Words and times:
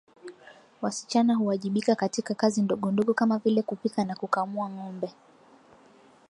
Wasichana 0.81 1.35
huwajibika 1.35 1.95
katika 1.95 2.33
kazi 2.33 2.61
ndogondogo 2.61 3.13
kama 3.13 3.37
vile 3.37 3.61
kupika 3.61 4.05
na 4.05 4.15
kukamua 4.15 4.69
ngombe 4.69 5.11